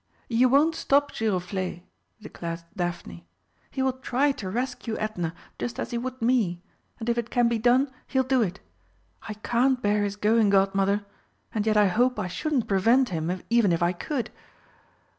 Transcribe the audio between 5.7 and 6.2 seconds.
as he would